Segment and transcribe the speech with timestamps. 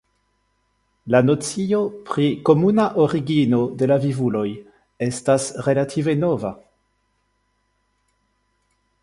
[1.15, 4.47] La nocio pri komuna origino de la vivuloj
[5.09, 6.55] estas relative nova.